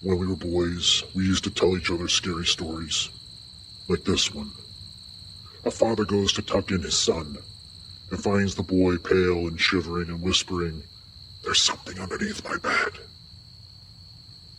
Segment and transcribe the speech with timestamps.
[0.00, 3.08] When we were boys, we used to tell each other scary stories.
[3.88, 4.52] Like this one.
[5.64, 7.36] A father goes to tuck in his son
[8.12, 10.84] and finds the boy pale and shivering and whispering,
[11.42, 12.92] There's something underneath my bed.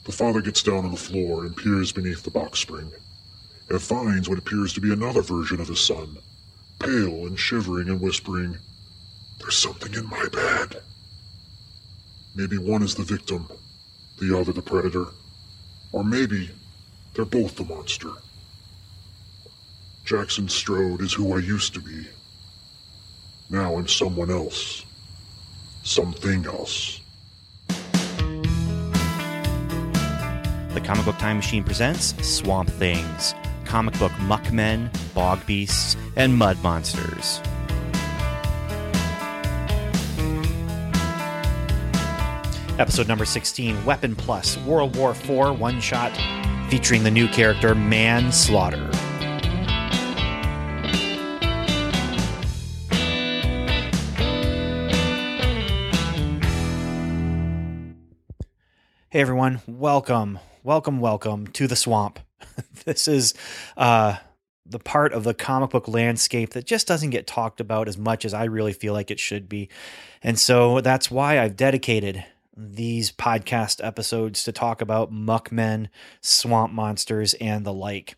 [0.04, 2.92] The father gets down on the floor and peers beneath the box spring
[3.70, 6.18] and finds what appears to be another version of his son,
[6.80, 8.58] pale and shivering and whispering,
[9.40, 10.82] There's something in my bed.
[12.36, 13.48] Maybe one is the victim,
[14.20, 15.08] the other the predator,
[15.92, 16.50] or maybe
[17.14, 18.12] they're both the monster.
[20.06, 22.08] Jackson Strode is who I used to be.
[23.50, 24.86] Now I'm someone else.
[25.84, 27.00] Something else.
[30.74, 33.34] The Comic Book Time Machine presents Swamp Things,
[33.66, 37.42] comic book muckmen, bog beasts, and mud monsters.
[42.80, 46.16] Episode number 16 Weapon Plus World War IV one shot
[46.70, 48.90] featuring the new character Manslaughter.
[59.10, 62.22] Hey everyone, welcome, welcome, welcome to the swamp.
[62.86, 63.34] this is
[63.76, 64.16] uh,
[64.66, 68.24] the part of the comic book landscape that just doesn't get talked about as much
[68.24, 69.68] as I really feel like it should be.
[70.24, 72.24] And so that's why I've dedicated
[72.60, 75.88] these podcast episodes to talk about muckmen,
[76.22, 78.16] swamp monsters, and the like.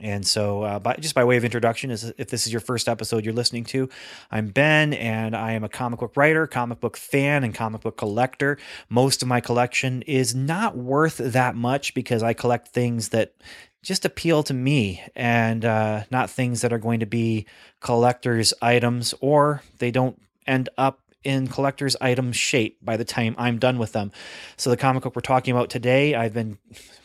[0.00, 2.88] And so, uh, by, just by way of introduction, is if this is your first
[2.88, 3.88] episode you're listening to,
[4.30, 7.96] I'm Ben, and I am a comic book writer, comic book fan, and comic book
[7.96, 8.58] collector.
[8.88, 13.34] Most of my collection is not worth that much because I collect things that
[13.82, 17.46] just appeal to me, and uh, not things that are going to be
[17.80, 23.58] collectors' items, or they don't end up in collector's item shape by the time I'm
[23.58, 24.12] done with them.
[24.56, 26.58] So the comic book we're talking about today, I've been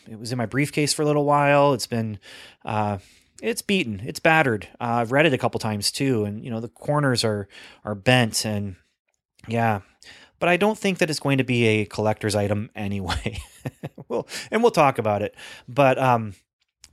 [0.09, 1.73] it was in my briefcase for a little while.
[1.73, 2.19] It's been
[2.66, 3.00] uh,
[3.41, 4.68] it's beaten, it's battered.
[4.79, 7.47] Uh, I've read it a couple times too, and you know the corners are
[7.84, 8.75] are bent and
[9.47, 9.81] yeah.
[10.40, 13.41] But I don't think that it's going to be a collector's item anyway.
[14.09, 15.35] we'll, and we'll talk about it.
[15.69, 16.34] But um,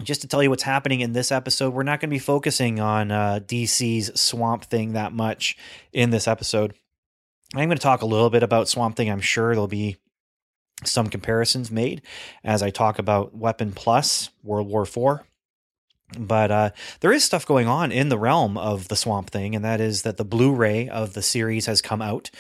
[0.03, 2.81] just to tell you what's happening in this episode, we're not going to be focusing
[2.81, 5.57] on uh, DC's Swamp Thing that much
[5.93, 6.75] in this episode.
[7.55, 9.11] I'm going to talk a little bit about Swamp Thing.
[9.11, 9.97] I'm sure there'll be
[10.85, 12.03] some comparisons made
[12.45, 15.27] as I talk about Weapon Plus World War IV.
[16.19, 19.65] But uh, there is stuff going on in the realm of the Swamp Thing, and
[19.65, 22.31] that is that the Blu ray of the series has come out.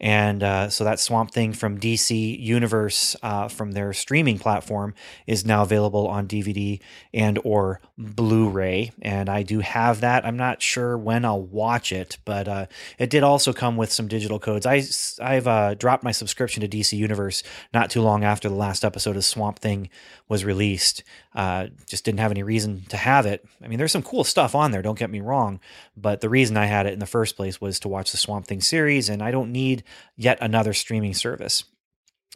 [0.00, 4.94] And uh, so that Swamp Thing from DC Universe uh, from their streaming platform
[5.26, 6.80] is now available on DVD
[7.12, 8.92] and or Blu-ray.
[9.02, 10.24] And I do have that.
[10.24, 12.66] I'm not sure when I'll watch it, but uh,
[12.98, 14.66] it did also come with some digital codes.
[14.66, 14.82] I
[15.20, 17.42] I've uh, dropped my subscription to DC Universe
[17.74, 19.88] not too long after the last episode of Swamp Thing
[20.28, 21.02] was released.
[21.34, 23.44] Uh, just didn't have any reason to have it.
[23.62, 24.82] I mean, there's some cool stuff on there.
[24.82, 25.60] Don't get me wrong,
[25.96, 28.46] but the reason I had it in the first place was to watch the Swamp
[28.46, 29.84] Thing series, and I don't need
[30.16, 31.64] yet another streaming service.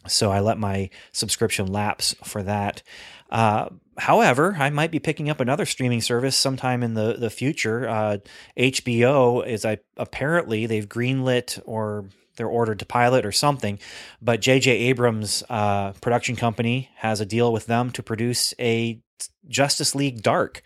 [0.07, 2.83] So I let my subscription lapse for that.
[3.29, 7.87] Uh, however, I might be picking up another streaming service sometime in the the future.
[7.87, 8.17] Uh,
[8.57, 12.05] HBO is I apparently they've greenlit or
[12.35, 13.79] they're ordered to pilot or something.
[14.21, 14.71] But J.J.
[14.71, 19.01] Abrams' uh, production company has a deal with them to produce a
[19.47, 20.63] Justice League Dark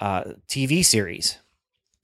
[0.00, 1.38] uh, TV series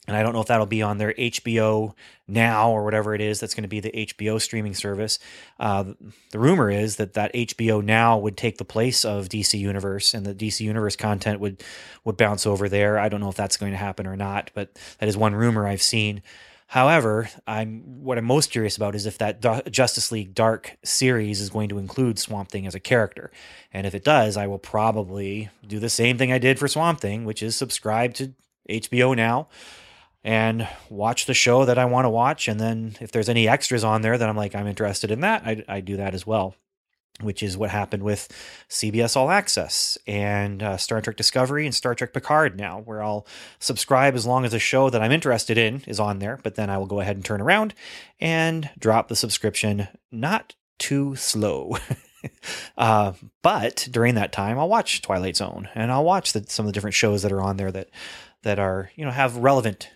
[0.09, 1.95] and I don't know if that'll be on their HBO
[2.27, 5.19] now or whatever it is that's going to be the HBO streaming service.
[5.61, 5.85] Uh,
[6.31, 10.25] the rumor is that that HBO now would take the place of DC Universe, and
[10.25, 11.63] the DC Universe content would
[12.05, 12.99] would bounce over there.
[12.99, 15.67] I don't know if that's going to happen or not, but that is one rumor
[15.67, 16.23] I've seen.
[16.69, 21.51] However, I'm what I'm most curious about is if that Justice League Dark series is
[21.51, 23.31] going to include Swamp Thing as a character,
[23.75, 26.99] and if it does, I will probably do the same thing I did for Swamp
[26.99, 28.33] Thing, which is subscribe to
[28.71, 29.49] HBO now
[30.25, 32.49] and watch the show that I want to watch.
[32.49, 35.43] And then if there's any extras on there that I'm like, I'm interested in that,
[35.45, 36.55] I, I do that as well,
[37.21, 38.29] which is what happened with
[38.69, 43.27] CBS All Access and uh, Star Trek Discovery and Star Trek Picard now, where I'll
[43.59, 46.39] subscribe as long as a show that I'm interested in is on there.
[46.43, 47.75] But then I will go ahead and turn around
[48.21, 51.77] and drop the subscription not too slow.
[52.79, 56.69] uh, but during that time, I'll watch Twilight Zone and I'll watch the, some of
[56.69, 57.91] the different shows that are on there that
[58.43, 59.91] that are you know have relevant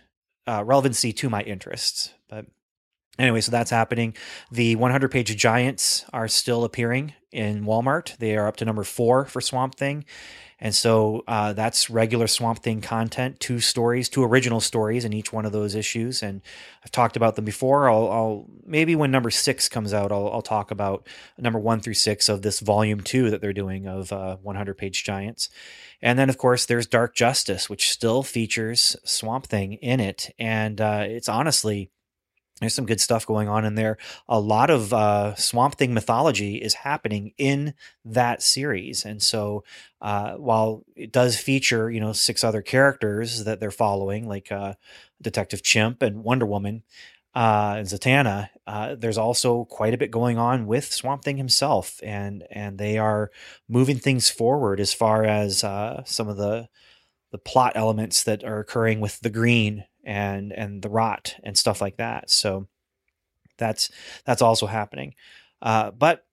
[0.47, 2.15] uh, relevancy to my interests.
[2.29, 2.47] But
[3.19, 4.15] anyway, so that's happening.
[4.51, 8.17] The 100 page giants are still appearing in Walmart.
[8.19, 10.05] They are up to number four for Swamp Thing.
[10.65, 15.33] And so uh, that's regular Swamp Thing content, two stories, two original stories in each
[15.33, 16.23] one of those issues.
[16.23, 16.41] And
[16.85, 17.91] I've talked about them before.
[17.91, 21.95] I'll, I'll maybe when number six comes out, I'll, I'll, talk about number one through
[21.95, 25.49] six of this volume two that they're doing of uh, 100 page giants.
[26.01, 30.33] And then, of course, there's Dark Justice, which still features Swamp Thing in it.
[30.39, 31.91] And uh, it's honestly,
[32.63, 33.99] there's some good stuff going on in there.
[34.29, 37.75] A lot of uh, Swamp Thing mythology is happening in
[38.05, 39.65] that series, and so
[40.01, 44.75] uh, while it does feature, you know, six other characters that they're following, like uh,
[45.21, 46.83] Detective Chimp and Wonder Woman
[47.35, 52.01] uh, and Zatanna, uh, there's also quite a bit going on with Swamp Thing himself,
[52.03, 53.31] and and they are
[53.69, 56.69] moving things forward as far as uh, some of the
[57.31, 61.81] the plot elements that are occurring with the Green and and the rot and stuff
[61.81, 62.31] like that.
[62.31, 62.69] So
[63.59, 63.91] that's
[64.25, 65.15] that's also happening.
[65.61, 66.25] Uh, but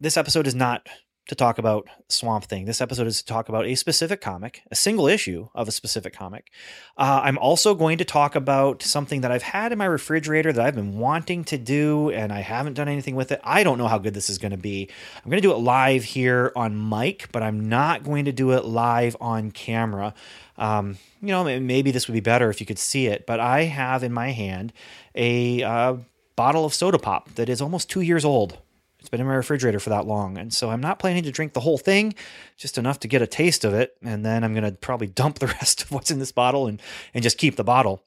[0.00, 0.88] this episode is not
[1.28, 2.64] to talk about Swamp Thing.
[2.64, 6.14] This episode is to talk about a specific comic, a single issue of a specific
[6.14, 6.50] comic.
[6.96, 10.64] Uh, I'm also going to talk about something that I've had in my refrigerator that
[10.64, 13.42] I've been wanting to do and I haven't done anything with it.
[13.44, 14.88] I don't know how good this is going to be.
[15.22, 18.52] I'm going to do it live here on mic, but I'm not going to do
[18.52, 20.14] it live on camera.
[20.58, 23.62] Um, you know, maybe this would be better if you could see it, but I
[23.64, 24.72] have in my hand
[25.14, 25.96] a uh,
[26.36, 28.58] bottle of soda pop that is almost two years old.
[28.98, 30.36] It's been in my refrigerator for that long.
[30.36, 32.14] And so I'm not planning to drink the whole thing,
[32.56, 33.96] just enough to get a taste of it.
[34.02, 36.82] And then I'm going to probably dump the rest of what's in this bottle and,
[37.14, 38.02] and just keep the bottle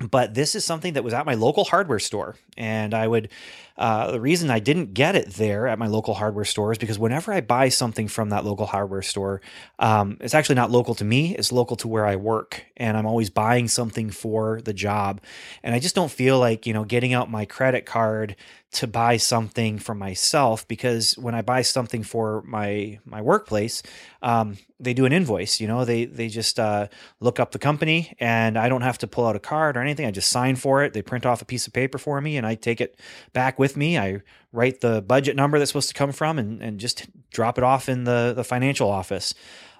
[0.00, 3.28] but this is something that was at my local hardware store and i would
[3.76, 6.98] uh, the reason i didn't get it there at my local hardware store is because
[6.98, 9.40] whenever i buy something from that local hardware store
[9.78, 13.06] um, it's actually not local to me it's local to where i work and i'm
[13.06, 15.20] always buying something for the job
[15.62, 18.36] and i just don't feel like you know getting out my credit card
[18.72, 23.82] to buy something for myself because when I buy something for my my workplace,
[24.22, 25.60] um, they do an invoice.
[25.60, 26.86] You know, they they just uh,
[27.18, 30.06] look up the company, and I don't have to pull out a card or anything.
[30.06, 30.92] I just sign for it.
[30.92, 32.98] They print off a piece of paper for me, and I take it
[33.32, 33.98] back with me.
[33.98, 34.20] I
[34.52, 37.88] write the budget number that's supposed to come from, and and just drop it off
[37.88, 39.34] in the the financial office.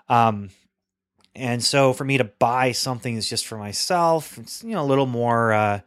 [0.08, 0.50] Um,
[1.36, 4.86] and so for me to buy something that's just for myself, it's you know a
[4.86, 5.52] little more.
[5.52, 5.80] Uh,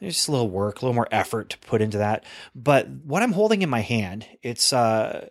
[0.00, 2.24] there's just a little work, a little more effort to put into that.
[2.54, 5.28] But what I'm holding in my hand, it's uh,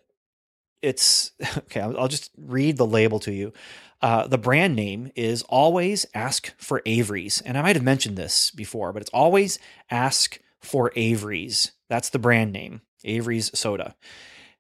[0.81, 1.81] it's okay.
[1.81, 3.53] I'll, just read the label to you.
[4.01, 8.51] Uh, the brand name is always ask for Avery's, and I might have mentioned this
[8.51, 11.71] before, but it's always ask for Avery's.
[11.87, 13.95] That's the brand name, Avery's Soda.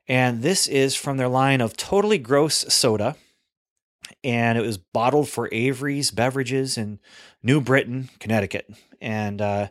[0.07, 3.15] And this is from their line of totally gross soda.
[4.23, 6.99] And it was bottled for Avery's Beverages in
[7.41, 8.69] New Britain, Connecticut.
[9.01, 9.67] And uh,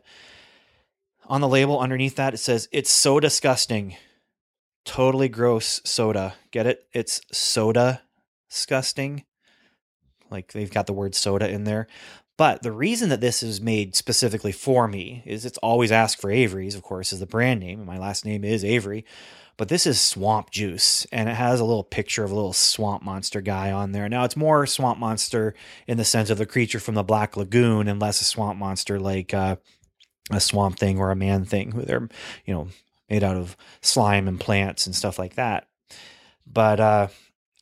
[1.26, 3.96] on the label underneath that, it says, It's so disgusting.
[4.84, 6.34] Totally gross soda.
[6.50, 6.86] Get it?
[6.92, 8.02] It's soda
[8.50, 9.24] disgusting.
[10.30, 11.86] Like they've got the word soda in there.
[12.38, 16.30] But the reason that this is made specifically for me is it's always asked for
[16.30, 17.84] Avery's, of course, is the brand name.
[17.84, 19.04] My last name is Avery.
[19.62, 23.04] But this is swamp juice, and it has a little picture of a little swamp
[23.04, 24.08] monster guy on there.
[24.08, 25.54] Now, it's more swamp monster
[25.86, 28.98] in the sense of the creature from the Black Lagoon and less a swamp monster
[28.98, 29.54] like uh,
[30.32, 32.08] a swamp thing or a man thing who they're
[32.44, 32.66] you know
[33.08, 35.68] made out of slime and plants and stuff like that
[36.44, 37.06] but uh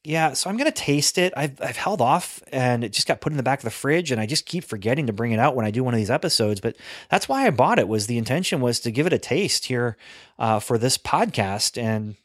[0.04, 3.32] yeah so i'm gonna taste it I've, I've held off and it just got put
[3.32, 5.54] in the back of the fridge and i just keep forgetting to bring it out
[5.54, 6.76] when i do one of these episodes but
[7.10, 9.96] that's why i bought it was the intention was to give it a taste here
[10.38, 12.16] uh, for this podcast and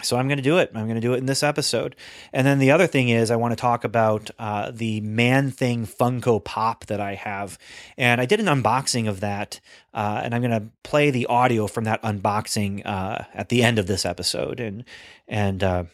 [0.00, 0.70] so I'm to do it.
[0.74, 1.96] I'm to do it in this episode.
[2.32, 5.86] And then the other thing is, I want to talk about uh, the Man Thing
[5.86, 7.58] Funko Pop that I have,
[7.98, 9.60] and I did an unboxing of that,
[9.92, 13.86] uh, and I'm to play the audio from that unboxing uh, at the end of
[13.86, 14.84] this episode, and
[15.28, 15.84] and uh,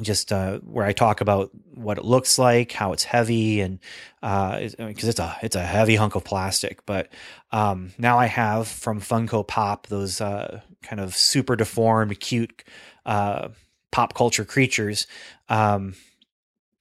[0.00, 3.78] just uh, where I talk about what it looks like, how it's heavy, and
[4.20, 6.84] because uh, it's a it's a heavy hunk of plastic.
[6.86, 7.08] But
[7.50, 12.64] um, now I have from Funko Pop those uh, kind of super deformed, cute
[13.04, 13.48] uh,
[13.90, 15.06] pop culture creatures.
[15.48, 15.94] Um,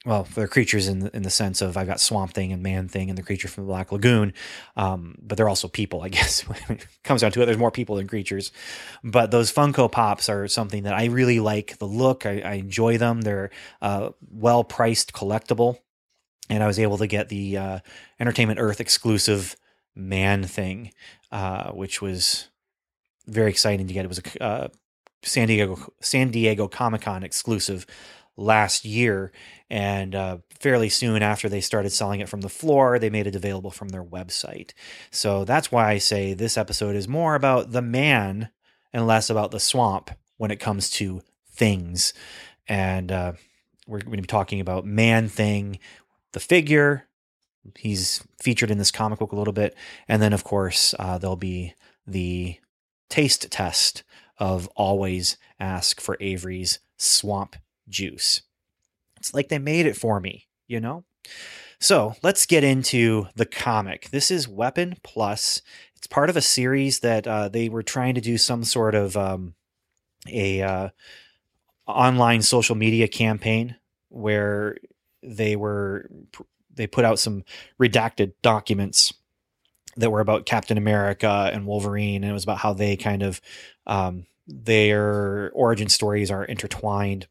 [0.03, 2.87] well, they're creatures in the, in the sense of I've got Swamp Thing and Man
[2.87, 4.33] Thing and the creature from the Black Lagoon,
[4.75, 6.43] um, but they're also people, I guess.
[6.69, 8.51] it comes down to it, there's more people than creatures.
[9.03, 12.25] But those Funko Pops are something that I really like the look.
[12.25, 13.21] I, I enjoy them.
[13.21, 15.77] They're uh, well priced collectible,
[16.49, 17.79] and I was able to get the uh,
[18.19, 19.55] Entertainment Earth exclusive
[19.95, 20.93] Man Thing,
[21.31, 22.49] uh, which was
[23.27, 24.05] very exciting to get.
[24.05, 24.67] It was a uh,
[25.21, 27.85] San Diego San Diego Comic Con exclusive
[28.37, 29.31] last year,
[29.71, 33.37] and uh, fairly soon after they started selling it from the floor, they made it
[33.37, 34.71] available from their website.
[35.11, 38.49] So that's why I say this episode is more about the man
[38.91, 42.13] and less about the swamp when it comes to things.
[42.67, 43.33] And uh,
[43.87, 45.79] we're going to be talking about Man Thing,
[46.33, 47.07] the figure.
[47.77, 49.73] He's featured in this comic book a little bit,
[50.05, 51.75] and then of course uh, there'll be
[52.05, 52.57] the
[53.09, 54.03] taste test
[54.37, 57.55] of always ask for Avery's swamp
[57.87, 58.41] juice.
[59.21, 61.03] It's like they made it for me, you know?
[61.79, 64.09] So let's get into the comic.
[64.09, 65.61] This is Weapon Plus.
[65.95, 69.15] It's part of a series that uh, they were trying to do some sort of
[69.15, 69.53] um,
[70.27, 70.89] a uh,
[71.85, 73.75] online social media campaign
[74.09, 74.77] where
[75.21, 76.09] they were
[76.73, 77.43] they put out some
[77.79, 79.13] redacted documents
[79.97, 83.39] that were about Captain America and Wolverine, and it was about how they kind of
[83.85, 87.27] um, their origin stories are intertwined.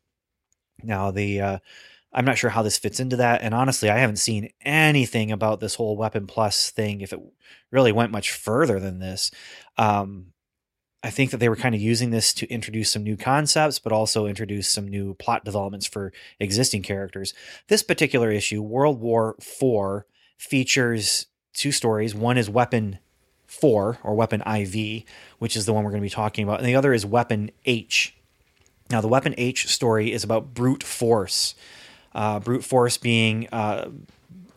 [0.85, 1.59] Now, the uh,
[2.13, 5.61] I'm not sure how this fits into that, and honestly, I haven't seen anything about
[5.61, 7.01] this whole Weapon Plus thing.
[7.01, 7.21] If it
[7.71, 9.31] really went much further than this,
[9.79, 10.33] um,
[11.03, 13.93] I think that they were kind of using this to introduce some new concepts, but
[13.93, 17.33] also introduce some new plot developments for existing characters.
[17.69, 20.05] This particular issue, World War IV,
[20.37, 22.15] features two stories.
[22.15, 22.99] One is Weapon
[23.47, 25.05] 4 or Weapon IV,
[25.39, 27.51] which is the one we're going to be talking about, and the other is Weapon
[27.65, 28.15] H.
[28.91, 31.55] Now, the Weapon H story is about brute force.
[32.13, 33.89] Uh, brute force being uh,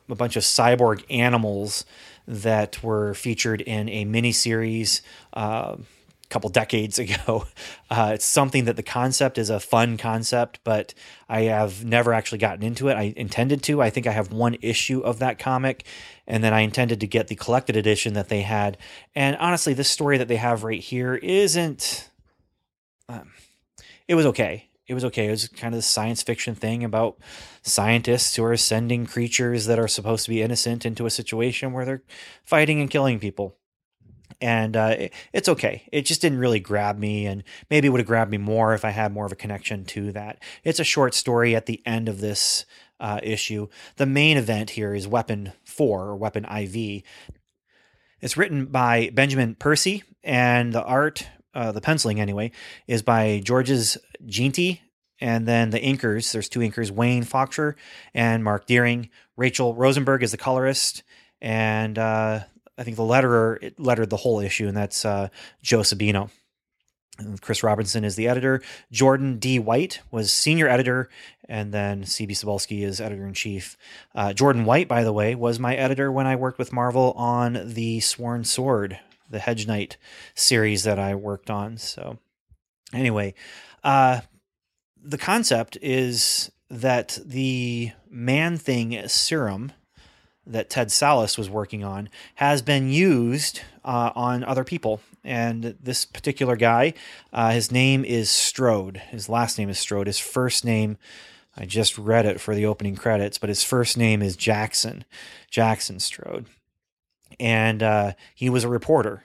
[0.10, 1.86] a bunch of cyborg animals
[2.28, 5.02] that were featured in a miniseries.
[5.34, 7.46] Uh, a couple decades ago.
[7.92, 10.96] Uh, it's something that the concept is a fun concept, but
[11.30, 12.96] I have never actually gotten into it.
[12.96, 13.84] I intended to.
[13.84, 15.86] I think I have one issue of that comic,
[16.26, 18.80] and then I intended to get the collected edition that they had.
[19.14, 22.10] And honestly, this story that they have right here isn't.
[23.08, 23.32] Um,
[24.08, 24.70] it was okay.
[24.88, 25.28] It was okay.
[25.28, 27.18] It was kind of the science fiction thing about
[27.62, 31.86] scientists who are sending creatures that are supposed to be innocent into a situation where
[31.86, 32.04] they're
[32.44, 33.56] fighting and killing people
[34.42, 35.84] and uh, it, it's okay.
[35.92, 38.86] It just didn't really grab me, and maybe it would have grabbed me more if
[38.86, 40.44] I had more of a connection to that.
[40.64, 42.66] It's a short story at the end of this
[43.00, 43.68] uh, issue.
[43.96, 47.04] The main event here is Weapon 4 or Weapon IV.
[48.22, 52.52] It's written by Benjamin Percy, and the art, uh, the penciling anyway,
[52.88, 54.82] is by Georges Jeanty.
[55.20, 57.76] And then the inkers, there's two inkers, Wayne Faucher
[58.14, 59.10] and Marc Deering.
[59.38, 61.04] Rachel Rosenberg is the colorist,
[61.42, 62.42] and uh,
[62.78, 65.30] I think the letterer lettered the whole issue, and that's uh,
[65.62, 66.30] Joe Sabino.
[67.20, 68.62] And Chris Robinson is the editor.
[68.92, 69.60] Jordan D.
[69.60, 71.10] White was senior editor,
[71.48, 73.78] and then CB Cebulski is editor in chief.
[74.16, 77.62] Uh, Jordan White, by the way, was my editor when I worked with Marvel on
[77.66, 79.00] the Sworn Sword,
[79.34, 79.98] the Hedge Knight
[80.36, 81.78] series that I worked on.
[81.78, 82.20] So,
[82.94, 83.34] anyway,
[83.84, 84.22] uh,
[85.04, 89.74] the concept is that the Man Thing serum
[90.46, 95.02] that Ted Sallis was working on has been used uh, on other people.
[95.24, 96.94] And this particular guy,
[97.32, 98.98] uh, his name is Strode.
[99.10, 100.08] His last name is Strode.
[100.08, 100.98] His first name,
[101.56, 105.06] I just read it for the opening credits, but his first name is Jackson,
[105.50, 106.46] Jackson Strode.
[107.40, 109.24] And uh, he was a reporter.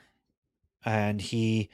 [0.85, 1.71] And he,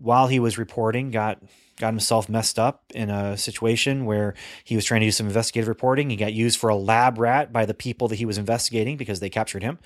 [0.00, 1.42] while he was reporting, got
[1.80, 5.66] got himself messed up in a situation where he was trying to do some investigative
[5.66, 6.10] reporting.
[6.10, 9.18] He got used for a lab rat by the people that he was investigating because
[9.18, 9.78] they captured him,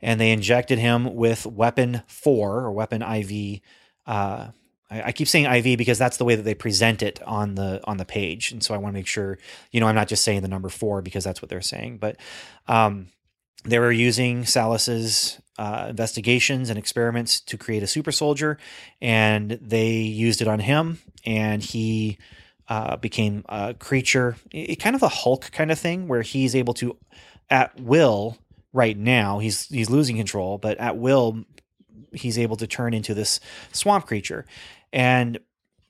[0.00, 3.60] and they injected him with weapon four or weapon IV.
[4.06, 4.48] Uh,
[4.90, 7.98] I, keep saying IV because that's the way that they present it on the on
[7.98, 9.38] the page, and so I want to make sure
[9.70, 12.16] you know I'm not just saying the number four because that's what they're saying, but
[12.66, 13.08] um,
[13.64, 18.58] they were using Sallis's uh, investigations and experiments to create a super soldier,
[19.00, 22.18] and they used it on him, and he
[22.68, 26.74] uh, became a creature, it, kind of a Hulk kind of thing, where he's able
[26.74, 26.96] to,
[27.50, 28.38] at will,
[28.72, 31.44] right now he's he's losing control, but at will,
[32.12, 33.40] he's able to turn into this
[33.72, 34.46] swamp creature,
[34.92, 35.38] and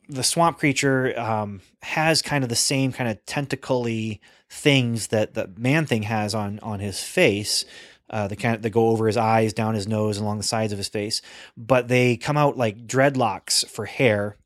[0.08, 4.20] the swamp creature um, has kind of the same kind of tentacly
[4.52, 7.64] things that the man thing has on on his face
[8.12, 10.76] uh, they kind they go over his eyes, down his nose, along the sides of
[10.76, 11.23] his face,
[11.56, 14.37] but they come out like dreadlocks for hair,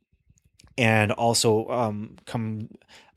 [0.79, 2.69] and also um, come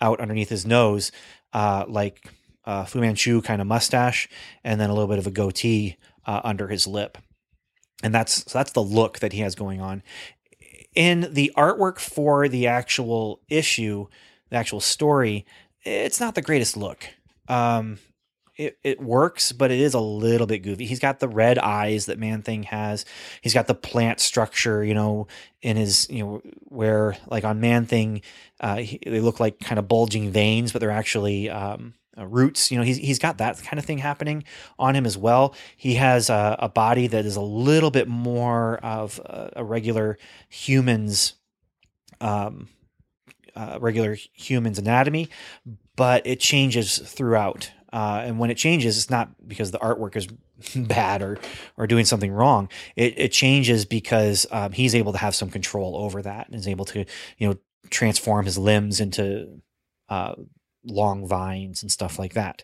[0.01, 1.11] out underneath his nose
[1.53, 2.33] uh, like
[2.65, 4.27] uh, Fu Manchu kind of mustache,
[4.63, 7.19] and then a little bit of a goatee uh, under his lip,
[8.01, 10.01] and that's so that's the look that he has going on.
[10.95, 14.07] In the artwork for the actual issue,
[14.49, 15.45] the actual story,
[15.83, 17.05] it's not the greatest look.
[17.47, 17.99] Um,
[18.59, 20.85] it, it works, but it is a little bit goofy.
[20.85, 23.05] He's got the red eyes that Man Thing has.
[23.41, 25.27] He's got the plant structure, you know,
[25.61, 28.21] in his, you know, where like on Man Thing,
[28.59, 32.69] uh, he, they look like kind of bulging veins, but they're actually um, uh, roots.
[32.69, 34.43] You know, he's he's got that kind of thing happening
[34.77, 35.55] on him as well.
[35.77, 40.17] He has a, a body that is a little bit more of a, a regular
[40.49, 41.33] human's
[42.19, 42.67] um,
[43.55, 45.29] uh, regular human's anatomy,
[45.95, 47.71] but it changes throughout.
[47.91, 50.27] Uh, and when it changes, it's not because the artwork is
[50.87, 51.37] bad or
[51.77, 52.69] or doing something wrong.
[52.95, 56.67] It, it changes because um, he's able to have some control over that and is
[56.67, 57.05] able to
[57.37, 57.57] you know
[57.89, 59.61] transform his limbs into
[60.09, 60.35] uh,
[60.83, 62.63] long vines and stuff like that.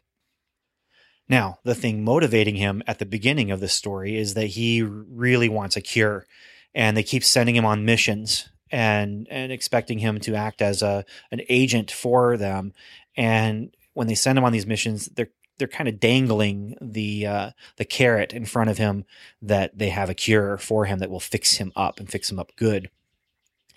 [1.28, 5.50] Now, the thing motivating him at the beginning of this story is that he really
[5.50, 6.28] wants a cure,
[6.76, 11.06] and they keep sending him on missions and and expecting him to act as a
[11.32, 12.74] an agent for them.
[13.16, 17.52] And when they send him on these missions, they're they're kind of dangling the uh,
[17.78, 19.06] the carrot in front of him
[19.42, 22.40] that they have a cure for him that will fix him up and fix him
[22.40, 22.90] up good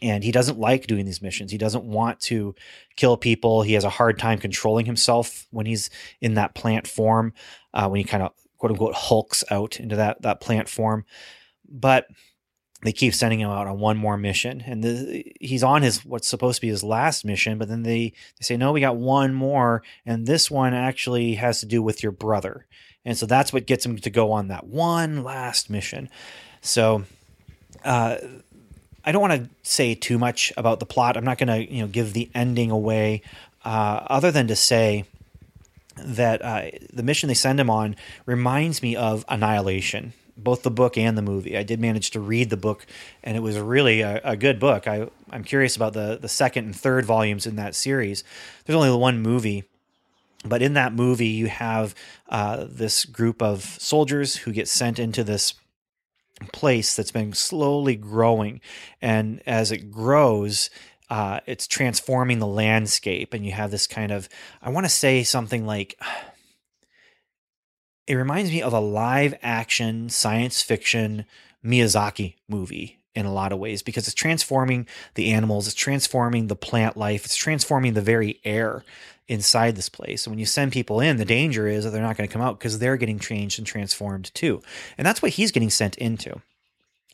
[0.00, 1.50] and he doesn't like doing these missions.
[1.50, 2.54] He doesn't want to
[2.96, 3.62] kill people.
[3.62, 5.90] He has a hard time controlling himself when he's
[6.20, 7.32] in that plant form,
[7.74, 11.04] uh, when he kind of quote unquote hulks out into that that plant form.
[11.68, 12.06] But
[12.82, 16.28] they keep sending him out on one more mission, and the, he's on his what's
[16.28, 17.58] supposed to be his last mission.
[17.58, 21.60] But then they they say no, we got one more, and this one actually has
[21.60, 22.66] to do with your brother,
[23.04, 26.08] and so that's what gets him to go on that one last mission.
[26.60, 27.04] So.
[27.84, 28.16] Uh,
[29.04, 31.16] I don't want to say too much about the plot.
[31.16, 33.22] I'm not going to you know give the ending away,
[33.64, 35.04] uh, other than to say
[35.96, 40.96] that uh, the mission they send him on reminds me of Annihilation, both the book
[40.96, 41.56] and the movie.
[41.56, 42.86] I did manage to read the book,
[43.22, 44.86] and it was really a, a good book.
[44.86, 48.24] I I'm curious about the the second and third volumes in that series.
[48.64, 49.64] There's only one movie.
[50.44, 51.96] But in that movie, you have
[52.28, 55.54] uh, this group of soldiers who get sent into this
[56.52, 58.60] place that's been slowly growing.
[59.02, 60.70] And as it grows,
[61.10, 63.34] uh, it's transforming the landscape.
[63.34, 64.28] And you have this kind of,
[64.62, 66.00] I want to say something like,
[68.08, 71.26] it reminds me of a live action science fiction
[71.64, 76.56] Miyazaki movie in a lot of ways because it's transforming the animals, it's transforming the
[76.56, 78.82] plant life, it's transforming the very air
[79.26, 80.26] inside this place.
[80.26, 82.40] And when you send people in, the danger is that they're not going to come
[82.40, 84.62] out because they're getting changed and transformed too.
[84.96, 86.40] And that's what he's getting sent into.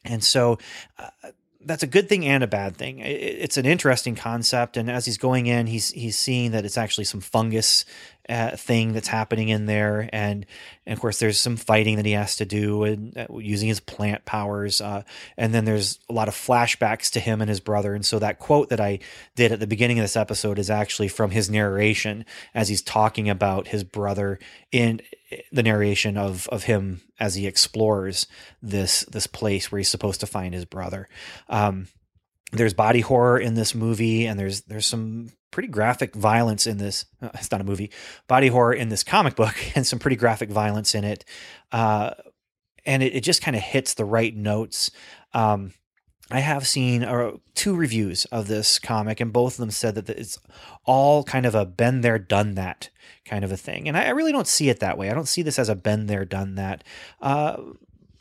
[0.05, 0.59] And so
[0.97, 1.31] uh,
[1.67, 3.01] that's a good thing and a bad thing.
[3.01, 7.05] It's an interesting concept, and as he's going in, he's he's seeing that it's actually
[7.05, 7.85] some fungus
[8.29, 10.47] uh, thing that's happening in there, and,
[10.87, 13.81] and of course there's some fighting that he has to do and uh, using his
[13.81, 15.03] plant powers, uh,
[15.37, 18.39] and then there's a lot of flashbacks to him and his brother, and so that
[18.39, 19.01] quote that I
[19.35, 23.29] did at the beginning of this episode is actually from his narration as he's talking
[23.29, 24.39] about his brother
[24.73, 25.01] in
[25.53, 28.27] the narration of of him as he explores
[28.63, 31.09] this this place where he's supposed to find his brother.
[31.49, 31.89] Um,
[32.53, 37.07] there's body horror in this movie, and there's there's some pretty graphic violence in this.
[37.23, 37.89] Uh, it's not a movie,
[38.27, 41.25] body horror in this comic book, and some pretty graphic violence in it.
[41.71, 42.11] Uh,
[42.85, 44.91] and it, it just kind of hits the right notes.
[45.33, 45.73] Um,
[46.29, 50.11] I have seen uh, two reviews of this comic, and both of them said that
[50.11, 50.41] it's
[50.85, 52.91] all kind of a been there, done that
[53.25, 53.87] kind of a thing.
[53.87, 55.09] And I, I really don't see it that way.
[55.09, 56.83] I don't see this as a been there, done that.
[57.23, 57.59] Uh,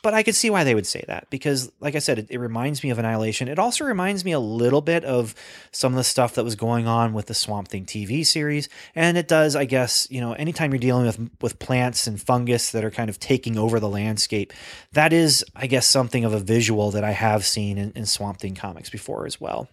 [0.04, 2.38] but I could see why they would say that because, like I said, it, it,
[2.38, 3.48] reminds me of Annihilation.
[3.48, 5.34] It also reminds me a little bit of
[5.72, 9.16] some of the stuff that was going on with the Swamp Thing TV series, and
[9.16, 12.84] it does, I guess, you know, anytime you're dealing with with plants and fungus that
[12.84, 14.52] are kind of taking over the landscape,
[14.92, 18.40] that is, I guess, something of a visual that I have seen in, in Swamp
[18.40, 19.70] Thing comics before as well.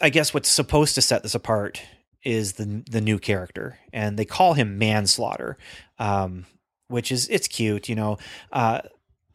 [0.00, 1.80] I guess what's supposed to set this apart
[2.24, 5.56] is the the new character, and they call him Manslaughter.
[6.00, 6.46] Um,
[6.88, 8.18] which is it's cute, you know.
[8.52, 8.80] Uh,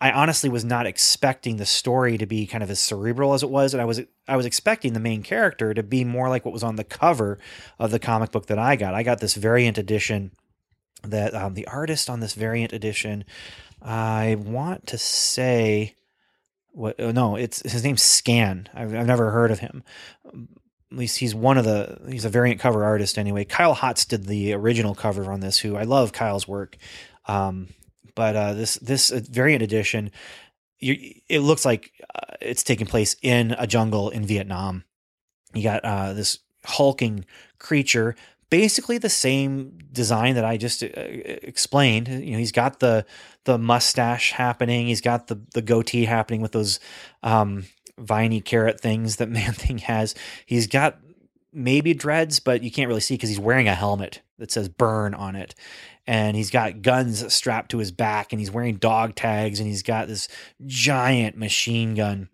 [0.02, 3.52] I honestly was not expecting the story to be kind of as cerebral as it
[3.52, 6.54] was, and I was I was expecting the main character to be more like what
[6.54, 7.38] was on the cover
[7.78, 8.96] of the comic book that I got.
[8.96, 10.32] I got this variant edition
[11.04, 13.26] that um, the artist on this variant edition,
[13.80, 15.96] I want to say,
[16.72, 16.96] what?
[17.00, 18.68] Oh, no, it's his name's Skan.
[18.74, 19.84] I've, I've never heard of him.
[20.26, 23.46] At least he's one of the he's a variant cover artist anyway.
[23.46, 25.60] Kyle Hotz did the original cover on this.
[25.60, 26.78] Who I love Kyle's work.
[27.26, 27.68] Um,
[28.16, 30.12] but uh, this this variant edition,
[30.80, 34.84] you, it looks like uh, it's taking place in a jungle in Vietnam.
[35.54, 37.26] You got uh, this hulking
[37.60, 38.16] creature,
[38.50, 42.08] basically the same design that I just uh, explained.
[42.08, 43.06] You know, he's got the
[43.46, 44.88] the mustache happening.
[44.88, 46.80] He's got the the goatee happening with those
[47.24, 47.66] um,
[47.98, 50.16] viney carrot things that Man Thing has.
[50.46, 51.00] He's got
[51.54, 55.14] maybe dreads, but you can't really see because he's wearing a helmet that says "burn"
[55.14, 55.56] on it
[56.08, 59.84] and he's got guns strapped to his back and he's wearing dog tags and he's
[59.84, 60.28] got this
[60.66, 62.30] giant machine gun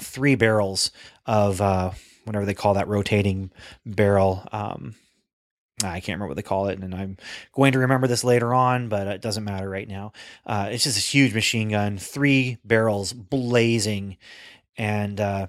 [0.00, 0.90] three barrels
[1.26, 1.90] of uh,
[2.24, 3.50] whatever they call that rotating
[3.84, 4.94] barrel um,
[5.82, 7.16] I can't remember what they call it, and I'm
[7.52, 10.12] going to remember this later on, but it doesn't matter right now.
[10.46, 14.16] Uh, it's just a huge machine gun, three barrels blazing,
[14.78, 15.48] and uh,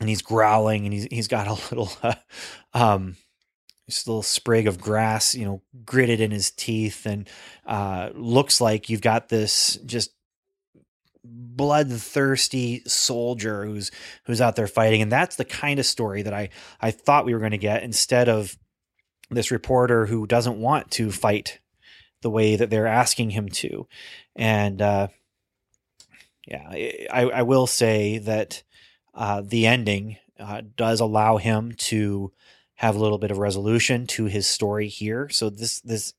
[0.00, 2.14] and he's growling and he's he's got a little uh,
[2.74, 3.16] um
[3.88, 7.28] just a little sprig of grass, you know, gritted in his teeth, and
[7.66, 10.10] uh, looks like you've got this just
[11.24, 13.90] bloodthirsty soldier who's
[14.24, 17.32] who's out there fighting, and that's the kind of story that I I thought we
[17.32, 18.56] were going to get instead of
[19.30, 21.60] this reporter who doesn't want to fight
[22.22, 23.86] the way that they're asking him to,
[24.34, 25.08] and uh,
[26.46, 26.68] yeah,
[27.12, 28.64] I, I will say that
[29.16, 32.32] uh, the ending uh, does allow him to
[32.74, 35.28] have a little bit of resolution to his story here.
[35.30, 36.14] So this this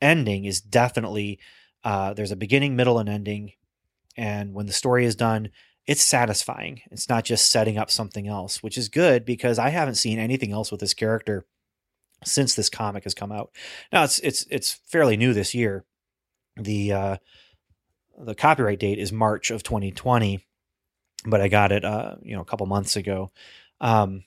[0.00, 1.38] ending is definitely
[1.84, 3.52] uh, there's a beginning, middle, and ending,
[4.16, 5.50] and when the story is done,
[5.86, 6.80] it's satisfying.
[6.90, 10.52] It's not just setting up something else, which is good because I haven't seen anything
[10.52, 11.46] else with this character
[12.24, 13.50] since this comic has come out.
[13.92, 15.84] Now it's it's it's fairly new this year.
[16.56, 17.16] The uh,
[18.18, 20.44] the copyright date is March of 2020,
[21.24, 23.30] but I got it uh, you know a couple months ago.
[23.80, 24.24] Um,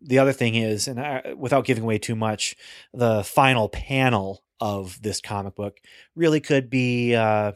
[0.00, 2.56] the other thing is, and I, without giving away too much,
[2.92, 5.80] the final panel of this comic book
[6.14, 7.52] really could be, uh,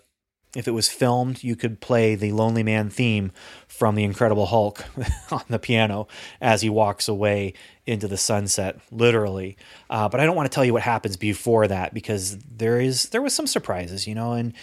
[0.57, 3.33] if it was filmed, you could play the Lonely Man theme
[3.69, 4.85] from the Incredible Hulk
[5.31, 6.09] on the piano
[6.41, 7.53] as he walks away
[7.85, 9.57] into the sunset, literally.
[9.91, 13.11] Uh, but I don't want to tell you what happens before that because there is
[13.11, 14.55] there was some surprises, you know, and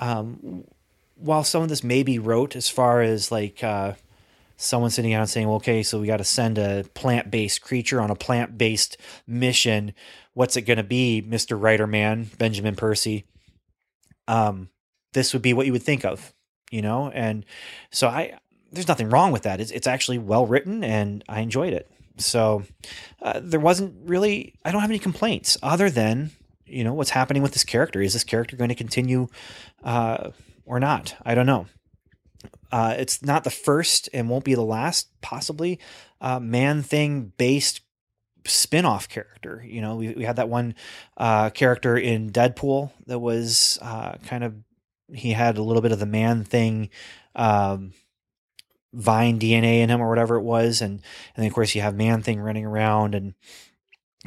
[0.00, 0.64] um,
[1.16, 3.94] while some of this may be rote as far as like uh,
[4.56, 7.62] someone sitting down and saying, well, okay, so we got to send a plant based
[7.62, 9.92] creature on a plant based mission.
[10.34, 11.60] What's it going to be, Mr.
[11.60, 13.24] Writer Man, Benjamin Percy?
[14.28, 14.68] Um,
[15.12, 16.34] this would be what you would think of,
[16.70, 17.10] you know?
[17.10, 17.44] And
[17.90, 18.38] so I,
[18.72, 19.60] there's nothing wrong with that.
[19.60, 21.90] It's, it's actually well written and I enjoyed it.
[22.18, 22.64] So
[23.22, 26.30] uh, there wasn't really, I don't have any complaints other than,
[26.66, 28.00] you know, what's happening with this character.
[28.00, 29.28] Is this character going to continue
[29.84, 30.30] uh,
[30.66, 31.16] or not?
[31.24, 31.66] I don't know.
[32.70, 35.78] Uh, it's not the first and won't be the last, possibly,
[36.20, 37.80] uh, man thing based
[38.48, 40.74] spin-off character you know we, we had that one
[41.16, 44.54] uh, character in deadpool that was uh, kind of
[45.12, 46.88] he had a little bit of the man thing
[47.34, 47.92] um,
[48.92, 51.02] vine dna in him or whatever it was and and
[51.36, 53.34] then of course you have man thing running around and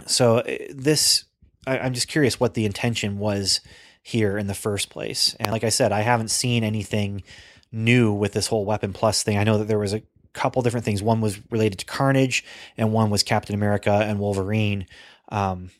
[0.05, 1.25] so uh, this
[1.65, 3.61] I, i'm just curious what the intention was
[4.01, 7.23] here in the first place and like i said i haven't seen anything
[7.71, 9.37] new with this whole weapon plus thing.
[9.37, 10.01] I know that there was a
[10.33, 11.03] couple different things.
[11.03, 12.43] One was related to Carnage,
[12.77, 14.87] and one was Captain America and Wolverine.
[15.29, 15.71] Um,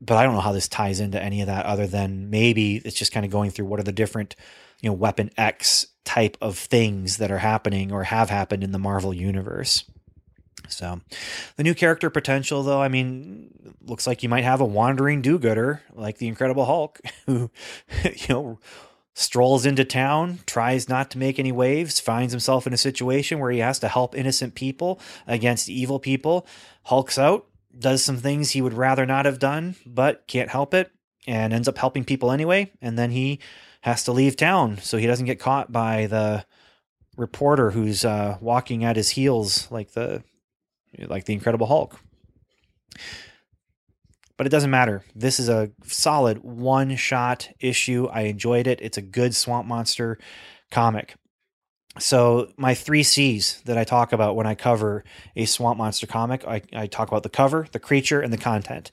[0.00, 2.96] but I don't know how this ties into any of that, other than maybe it's
[2.96, 4.34] just kind of going through what are the different,
[4.80, 8.78] you know, Weapon X type of things that are happening or have happened in the
[8.78, 9.84] Marvel universe.
[10.68, 11.00] So,
[11.56, 15.82] the new character potential, though, I mean, looks like you might have a wandering do-gooder
[15.92, 17.50] like the Incredible Hulk, who,
[18.04, 18.58] you know,
[19.14, 23.50] strolls into town, tries not to make any waves, finds himself in a situation where
[23.50, 26.46] he has to help innocent people against evil people,
[26.84, 30.90] hulks out, does some things he would rather not have done, but can't help it,
[31.26, 32.70] and ends up helping people anyway.
[32.80, 33.40] And then he
[33.82, 36.44] has to leave town so he doesn't get caught by the
[37.16, 40.22] reporter who's uh, walking at his heels like the
[40.98, 41.98] like the Incredible Hulk
[44.40, 45.04] but it doesn't matter.
[45.14, 48.08] This is a solid one shot issue.
[48.10, 48.80] I enjoyed it.
[48.80, 50.18] It's a good Swamp Monster
[50.70, 51.14] comic.
[51.98, 55.04] So, my three C's that I talk about when I cover
[55.36, 58.90] a Swamp Monster comic, I, I talk about the cover, the creature, and the content.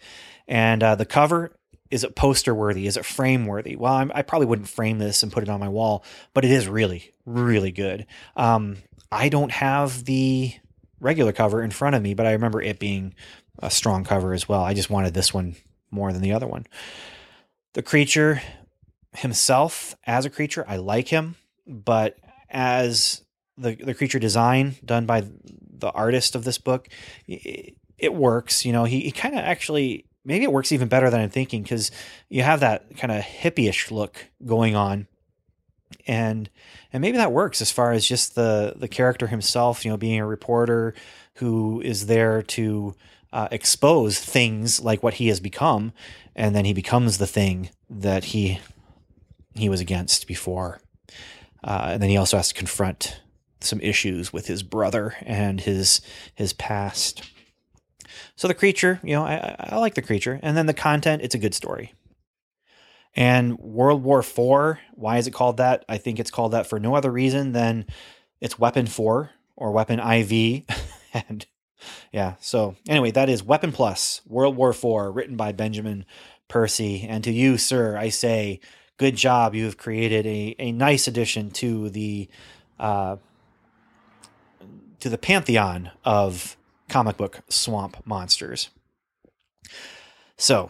[0.50, 1.54] And uh, the cover
[1.90, 2.86] is it poster worthy?
[2.86, 3.78] Is it frame worthy?
[3.78, 6.52] Well, I'm, i probably wouldn't frame this and put it on my wall, but it
[6.52, 8.06] is really, really good.
[8.36, 8.80] Um,
[9.14, 10.54] I don't have the
[11.00, 13.14] regular cover in front of me, but I remember it being
[13.60, 14.62] a strong cover as well.
[14.62, 15.56] I just wanted this one
[15.92, 16.66] more than the other one.
[17.74, 18.42] The creature
[19.16, 22.18] himself, as a creature, I like him, but
[22.50, 23.24] as
[23.58, 25.26] the the creature design done by
[25.80, 26.88] the artist of this book,
[27.28, 28.66] it, it works.
[28.66, 31.64] You know, he, he kind of actually maybe it works even better than I'm thinking
[31.64, 31.90] because
[32.30, 35.08] you have that kind of hippie-ish look going on,
[36.06, 36.50] and
[36.92, 39.86] and maybe that works as far as just the the character himself.
[39.86, 40.94] You know, being a reporter
[41.36, 42.96] who is there to
[43.34, 45.94] uh, expose things like what he has become,
[46.36, 48.60] and then he becomes the thing that he
[49.56, 50.80] he was against before.
[51.64, 53.20] Uh, and then he also has to confront
[53.60, 56.02] some issues with his brother and his
[56.36, 57.24] his past.
[58.36, 61.24] So the creature, you know, I, I like the creature, and then the content.
[61.24, 61.94] It's a good story.
[63.18, 65.84] And World War IV, why is it called that?
[65.90, 67.88] I think it's called that for no other reason than
[68.40, 70.64] it's Weapon Four or Weapon IV,
[71.14, 71.46] and
[72.12, 72.36] yeah.
[72.40, 76.06] So anyway, that is Weapon Plus, World War IV, written by Benjamin
[76.48, 77.08] Percy.
[77.10, 78.60] And to you, sir, I say,
[78.98, 79.56] good job.
[79.56, 82.30] You have created a, a nice addition to the
[82.80, 83.18] uh,
[85.00, 86.56] to the pantheon of
[86.88, 88.70] comic book swamp monsters.
[90.38, 90.70] So,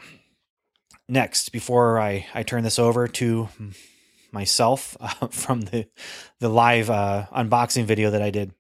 [1.08, 3.50] next, before I, I turn this over to
[4.32, 5.88] myself uh, from the
[6.40, 8.54] the live uh, unboxing video that I did,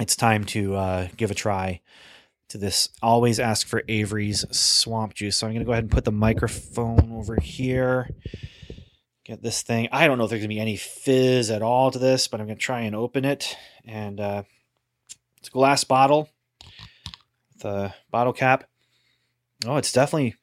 [0.00, 1.80] it's time to uh, give a try
[2.48, 2.88] to this.
[3.02, 5.36] Always ask for Avery's swamp juice.
[5.36, 8.10] So I'm going to go ahead and put the microphone over here.
[9.24, 9.88] Get this thing.
[9.90, 12.40] I don't know if there's going to be any fizz at all to this, but
[12.40, 13.56] I'm going to try and open it.
[13.84, 14.42] And uh,
[15.38, 16.28] it's a glass bottle
[17.54, 18.68] with a bottle cap.
[19.66, 20.36] Oh, it's definitely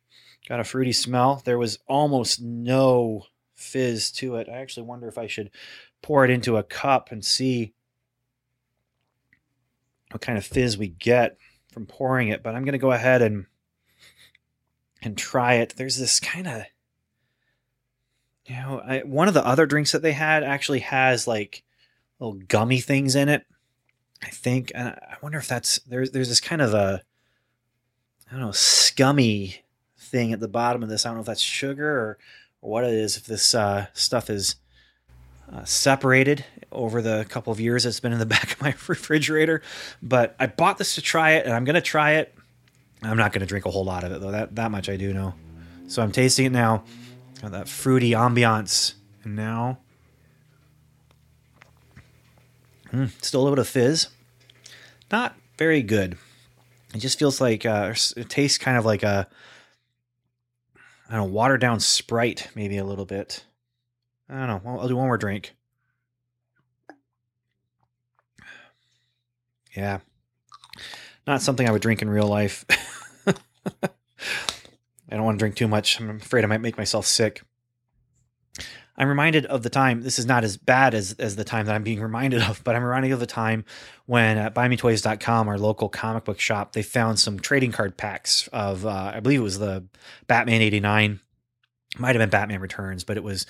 [0.47, 1.41] got a fruity smell.
[1.45, 3.25] There was almost no
[3.55, 4.49] fizz to it.
[4.49, 5.51] I actually wonder if I should
[6.01, 7.73] pour it into a cup and see
[10.11, 11.37] what kind of fizz we get
[11.71, 13.45] from pouring it, but I'm going to go ahead and
[15.01, 15.73] and try it.
[15.75, 16.63] There's this kind of
[18.45, 21.63] you know, I, one of the other drinks that they had actually has like
[22.19, 23.45] little gummy things in it.
[24.21, 27.01] I think, and I wonder if that's there's there's this kind of a
[28.27, 29.62] I don't know scummy
[30.13, 31.05] thing at the bottom of this.
[31.05, 32.17] I don't know if that's sugar or,
[32.61, 33.17] or what it is.
[33.17, 34.55] If this uh, stuff is
[35.51, 39.61] uh, separated over the couple of years it's been in the back of my refrigerator.
[40.01, 42.33] But I bought this to try it, and I'm going to try it.
[43.01, 44.31] I'm not going to drink a whole lot of it though.
[44.31, 45.33] That that much I do know.
[45.87, 46.83] So I'm tasting it now.
[47.41, 49.79] Got that fruity ambiance, and now
[52.93, 54.07] mm, still a little bit of fizz.
[55.11, 56.17] Not very good.
[56.93, 59.27] It just feels like uh, it tastes kind of like a
[61.09, 63.45] I don't know watered down Sprite, maybe a little bit.
[64.29, 64.79] I don't know.
[64.79, 65.53] I'll do one more drink.
[69.75, 69.99] Yeah.
[71.25, 72.65] Not something I would drink in real life.
[73.27, 75.99] I don't want to drink too much.
[75.99, 77.43] I'm afraid I might make myself sick.
[78.95, 80.01] I'm reminded of the time.
[80.01, 82.75] This is not as bad as, as the time that I'm being reminded of, but
[82.75, 83.65] I'm reminded of the time
[84.05, 88.85] when at BuyMeToys.com, our local comic book shop, they found some trading card packs of,
[88.85, 89.85] uh, I believe it was the
[90.27, 91.19] Batman 89.
[91.97, 93.45] Might have been Batman Returns, but it was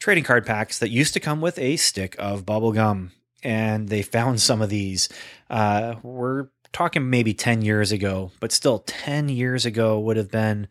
[0.00, 3.12] trading card packs that used to come with a stick of bubble gum.
[3.42, 5.08] And they found some of these.
[5.50, 10.68] Uh, we're talking maybe 10 years ago, but still 10 years ago would have been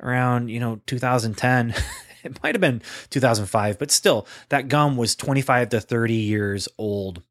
[0.00, 1.74] around, you know, 2010.
[2.30, 7.22] it might have been 2005, but still, that gum was 25 to 30 years old.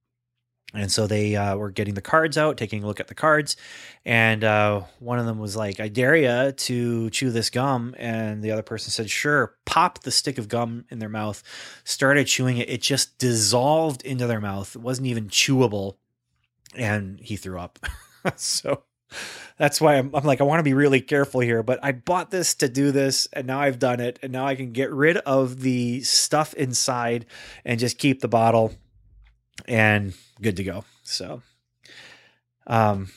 [0.76, 3.56] And so they uh, were getting the cards out, taking a look at the cards.
[4.06, 7.94] And uh, one of them was like, I dare you to chew this gum.
[8.00, 9.56] And the other person said, Sure.
[9.66, 11.44] Popped the stick of gum in their mouth,
[11.84, 12.70] started chewing it.
[12.70, 14.76] It just dissolved into their mouth.
[14.76, 15.98] It wasn't even chewable.
[16.76, 17.78] And he threw up.
[18.36, 18.84] so
[19.58, 21.64] that's why I'm, I'm like, I want to be really careful here.
[21.64, 23.28] But I bought this to do this.
[23.34, 24.20] And now I've done it.
[24.24, 27.26] And now I can get rid of the stuff inside
[27.64, 28.74] and just keep the bottle.
[29.68, 30.84] And good to go.
[31.04, 31.42] So,
[32.68, 33.12] um,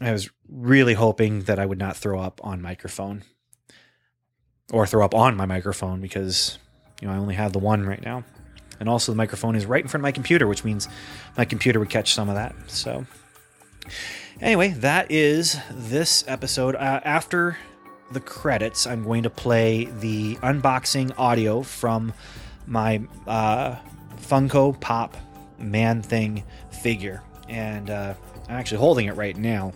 [0.00, 3.24] I was really hoping that I would not throw up on microphone
[4.72, 6.58] or throw up on my microphone because,
[7.00, 8.24] you know, I only have the one right now.
[8.78, 10.88] And also, the microphone is right in front of my computer, which means
[11.36, 12.54] my computer would catch some of that.
[12.68, 13.06] So,
[14.40, 16.74] anyway, that is this episode.
[16.74, 17.58] Uh, after
[18.10, 22.12] the credits, I'm going to play the unboxing audio from
[22.66, 23.76] my uh,
[24.16, 25.16] Funko Pop
[25.58, 27.22] Man Thing figure.
[27.48, 28.14] And uh,
[28.48, 29.72] I'm actually holding it right now,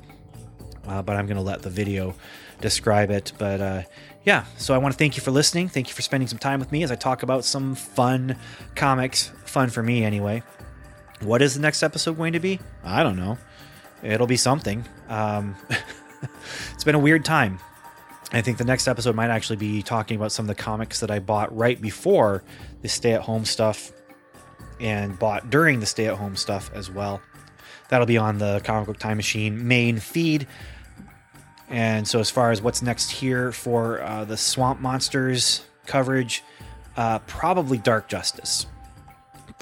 [0.87, 2.15] uh, but I'm going to let the video
[2.61, 3.33] describe it.
[3.39, 3.83] But uh,
[4.25, 5.69] yeah, so I want to thank you for listening.
[5.69, 8.37] Thank you for spending some time with me as I talk about some fun
[8.75, 9.33] comics.
[9.45, 10.43] Fun for me, anyway.
[11.21, 12.59] What is the next episode going to be?
[12.83, 13.39] I don't know.
[14.03, 14.85] It'll be something.
[15.09, 15.57] Um,
[16.75, 17.59] it's been a weird time.
[18.33, 21.11] I think the next episode might actually be talking about some of the comics that
[21.11, 22.43] I bought right before
[22.81, 23.93] the stay at home stuff
[24.81, 27.21] and bought during the stay at home stuff as well.
[27.89, 30.47] That'll be on the Comic Book Time Machine main feed.
[31.69, 36.43] And so, as far as what's next here for uh, the Swamp Monsters coverage,
[36.97, 38.67] uh, probably Dark Justice.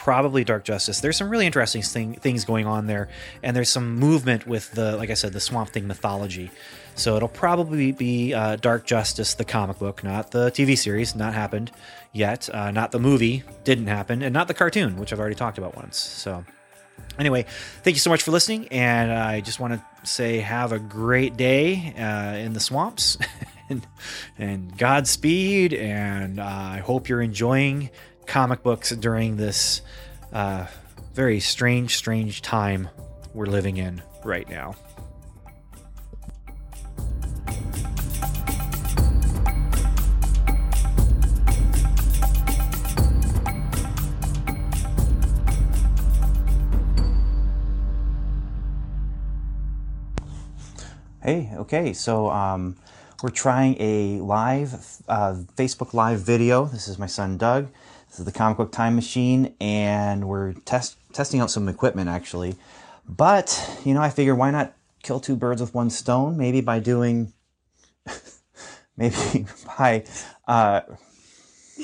[0.01, 1.01] Probably Dark Justice.
[1.01, 3.11] There's some really interesting thing, things going on there,
[3.43, 6.51] and there's some movement with the, like I said, the Swamp Thing mythology.
[6.95, 11.35] So it'll probably be uh, Dark Justice, the comic book, not the TV series, not
[11.35, 11.71] happened
[12.15, 15.59] yet, uh, not the movie, didn't happen, and not the cartoon, which I've already talked
[15.59, 15.99] about once.
[15.99, 16.47] So,
[17.19, 17.45] anyway,
[17.83, 21.37] thank you so much for listening, and I just want to say have a great
[21.37, 23.19] day uh, in the swamps,
[23.69, 23.87] and,
[24.39, 27.91] and Godspeed, and uh, I hope you're enjoying
[28.31, 29.83] comic books during this
[30.33, 30.65] uh,
[31.15, 32.89] very strange, strange time
[33.35, 34.73] we're living in right now.
[51.21, 52.77] Hey, okay, so um,
[53.25, 54.75] we're trying a live
[55.09, 56.67] uh, Facebook Live video.
[56.67, 57.69] This is my son Doug.
[58.21, 62.55] Is the Comic Book Time Machine, and we're test testing out some equipment actually.
[63.09, 66.37] But you know, I figured why not kill two birds with one stone?
[66.37, 67.33] Maybe by doing,
[68.99, 69.47] maybe
[69.79, 70.05] by
[70.47, 70.83] uh,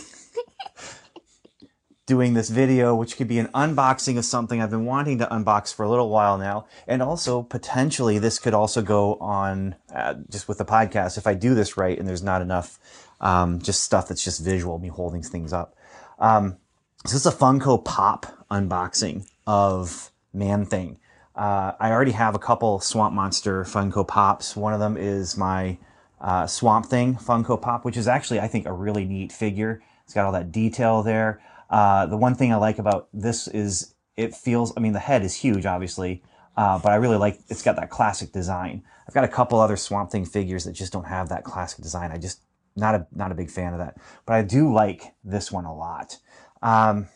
[2.07, 5.75] doing this video, which could be an unboxing of something I've been wanting to unbox
[5.75, 6.67] for a little while now.
[6.87, 11.33] And also, potentially, this could also go on uh, just with the podcast if I
[11.33, 12.79] do this right and there's not enough
[13.23, 15.73] um, just stuff that's just visual, me holding things up.
[16.19, 16.57] Um,
[17.05, 20.99] so this is a Funko Pop unboxing of Man Thing.
[21.35, 24.57] Uh, I already have a couple Swamp Monster Funko Pops.
[24.57, 25.79] One of them is my
[26.21, 29.83] uh, Swamp Thing Funko Pop, which is actually, I think, a really neat figure.
[30.05, 31.43] It's got all that detail there.
[31.69, 35.23] Uh, the one thing I like about this is it feels, I mean, the head
[35.23, 36.23] is huge, obviously,
[36.57, 38.83] uh, but I really like, it's got that classic design.
[39.07, 42.13] I've got a couple other Swamp Thing figures that just don't have that classic design.
[42.13, 42.41] I just,
[42.77, 45.75] not a, not a big fan of that, but I do like this one a
[45.75, 46.19] lot.
[46.63, 47.09] Um,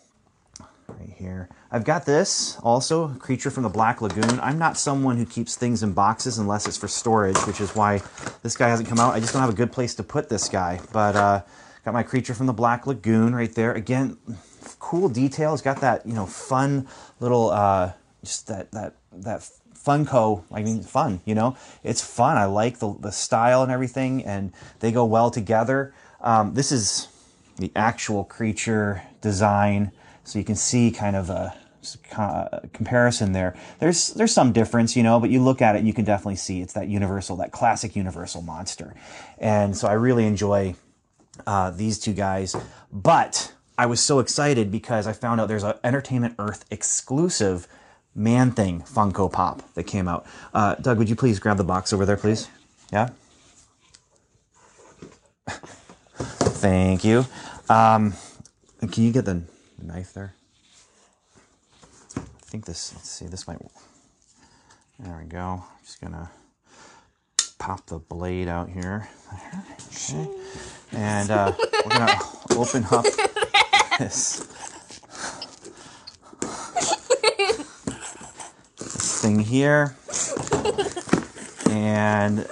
[0.89, 1.49] right here.
[1.71, 4.41] I've got this also, Creature from the Black Lagoon.
[4.41, 8.03] I'm not someone who keeps things in boxes unless it's for storage, which is why
[8.43, 9.15] this guy hasn't come out.
[9.15, 11.43] I just don't have a good place to put this guy, but, uh,
[11.85, 13.73] Got my creature from the Black Lagoon right there.
[13.73, 14.19] Again,
[14.79, 15.63] cool details.
[15.63, 16.89] Got that you know fun
[17.21, 17.93] little uh,
[18.23, 19.49] just that that that
[19.85, 20.45] Funko.
[20.53, 21.21] I mean, fun.
[21.25, 22.37] You know, it's fun.
[22.37, 25.95] I like the the style and everything, and they go well together.
[26.21, 27.09] Um, this is
[27.57, 29.93] the actual creature design,
[30.25, 31.57] so you can see kind of a
[32.73, 33.57] comparison there.
[33.79, 36.61] There's there's some difference, you know, but you look at it, you can definitely see
[36.61, 38.95] it's that universal, that classic universal monster.
[39.39, 40.75] And so I really enjoy
[41.47, 42.55] uh, these two guys.
[42.93, 47.67] But I was so excited because I found out there's an Entertainment Earth exclusive
[48.15, 50.27] Man Thing Funko Pop that came out.
[50.53, 52.49] Uh, Doug, would you please grab the box over there, please?
[52.93, 53.11] Yeah?
[56.19, 57.25] Thank you.
[57.69, 58.15] Um,
[58.81, 59.43] can you get the
[59.81, 60.35] knife there?
[62.17, 62.21] I
[62.51, 63.59] think this, let's see, this might,
[64.99, 65.65] there we go.
[65.67, 66.31] I'm just gonna
[67.59, 69.09] pop the blade out here.
[70.13, 70.29] Okay.
[70.93, 71.53] And uh,
[71.85, 72.19] we're to
[72.57, 73.05] open up
[73.99, 74.47] this,
[79.21, 79.95] thing here.
[81.71, 82.47] And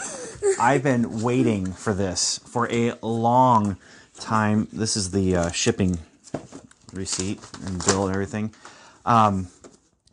[0.60, 3.78] I've been waiting for this for a long
[4.20, 4.68] time.
[4.70, 5.98] This is the uh, shipping
[6.92, 8.54] receipt and bill and everything.
[9.06, 9.48] Um,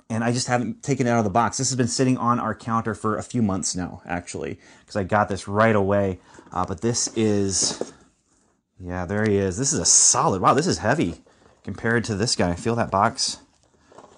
[0.10, 1.58] and I just haven't taken it out of the box.
[1.58, 5.04] This has been sitting on our counter for a few months now, actually, because I
[5.04, 6.20] got this right away.
[6.54, 7.94] Uh, but this is,
[8.80, 9.58] yeah, there he is.
[9.58, 10.42] This is a solid.
[10.42, 11.16] Wow, this is heavy
[11.64, 12.56] compared to this guy.
[12.56, 13.40] Feel that box?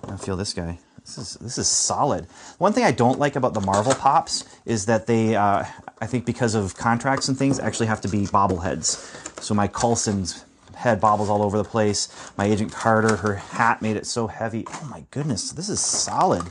[0.07, 0.79] I feel this guy.
[1.07, 2.25] This is this is solid.
[2.57, 5.63] One thing I don't like about the Marvel pops is that they, uh,
[6.01, 9.41] I think, because of contracts and things, actually have to be bobbleheads.
[9.41, 10.43] So my Coulson's
[10.75, 12.09] head bobbles all over the place.
[12.37, 14.65] My Agent Carter, her hat made it so heavy.
[14.67, 16.43] Oh my goodness, this is solid.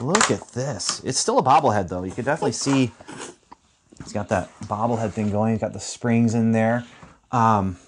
[0.00, 1.02] Look at this.
[1.02, 2.04] It's still a bobblehead though.
[2.04, 2.92] You can definitely see
[3.98, 5.54] it's got that bobblehead thing going.
[5.54, 6.84] It's got the springs in there.
[7.32, 7.78] Um,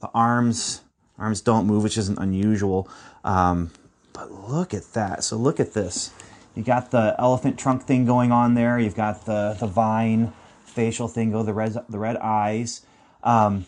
[0.00, 0.82] the arms,
[1.18, 2.88] arms don't move, which isn't unusual.
[3.24, 3.72] Um,
[4.12, 5.24] but look at that.
[5.24, 6.10] So look at this.
[6.54, 8.78] You got the elephant trunk thing going on there.
[8.78, 10.32] You've got the the vine
[10.64, 12.84] facial thing go the red the red eyes.
[13.22, 13.66] Um,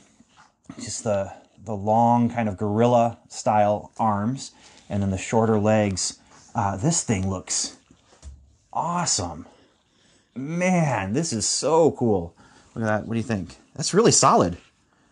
[0.78, 1.33] just the
[1.64, 4.52] the long kind of gorilla style arms
[4.88, 6.18] and then the shorter legs.
[6.54, 7.76] Uh, this thing looks
[8.72, 9.46] awesome.
[10.35, 12.35] Man, this is so cool.
[12.74, 13.07] Look at that.
[13.07, 13.57] What do you think?
[13.74, 14.59] That's really solid.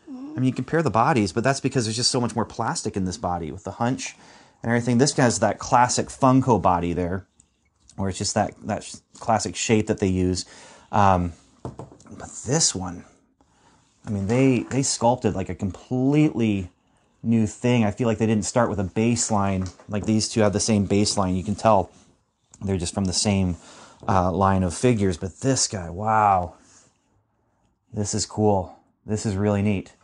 [0.08, 2.96] I mean, you compare the bodies, but that's because there's just so much more plastic
[2.96, 4.16] in this body with the hunch
[4.62, 4.98] and everything.
[4.98, 7.26] This guy's that classic Funko body there,
[7.96, 10.44] where it's just that, that classic shape that they use.
[10.90, 13.04] Um, but this one,
[14.06, 16.70] I mean, they they sculpted like a completely
[17.22, 17.84] new thing.
[17.84, 19.72] I feel like they didn't start with a baseline.
[19.88, 21.36] Like these two have the same baseline.
[21.36, 21.90] You can tell
[22.60, 23.56] they're just from the same
[24.08, 25.16] uh, line of figures.
[25.16, 26.54] But this guy, wow,
[27.92, 28.76] this is cool.
[29.06, 29.94] This is really neat.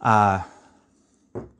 [0.00, 0.42] Uh,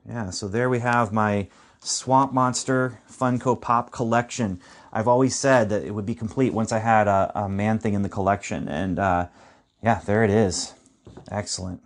[0.09, 1.49] yeah, so there we have my
[1.83, 4.60] Swamp Monster Funko Pop collection.
[4.92, 7.94] I've always said that it would be complete once I had a, a man thing
[7.94, 9.28] in the collection, and uh,
[9.83, 10.74] yeah, there it is.
[11.31, 11.83] Excellent.